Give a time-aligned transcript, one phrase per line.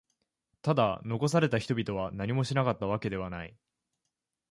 [0.63, 3.55] ただ、残された人々は何もしなかったわけではない。